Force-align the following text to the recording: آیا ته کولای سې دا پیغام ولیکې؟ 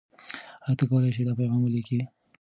آیا 0.65 0.77
ته 0.79 0.83
کولای 0.89 1.11
سې 1.15 1.23
دا 1.27 1.33
پیغام 1.39 1.61
ولیکې؟ 1.63 1.99